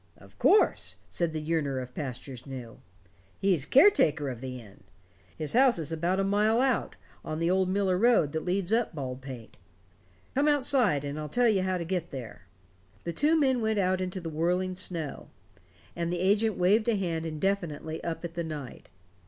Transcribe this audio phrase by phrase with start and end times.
[0.17, 2.79] "Of course," said the yearner for pastures new,
[3.39, 4.83] "he's caretaker of the inn.
[5.37, 8.95] His house is about a mile out, on the old Miller Road that leads up
[8.95, 9.57] Baldpate.
[10.33, 12.47] Come outside and I'll tell you how to get there."
[13.03, 15.29] The two men went out into the whirling snow,
[15.95, 18.89] and the agent waved a hand indefinitely up at the night.